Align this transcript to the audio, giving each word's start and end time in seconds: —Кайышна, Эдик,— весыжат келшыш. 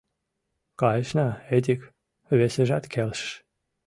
—Кайышна, 0.79 1.27
Эдик,— 1.55 1.81
весыжат 2.37 2.83
келшыш. 2.93 3.31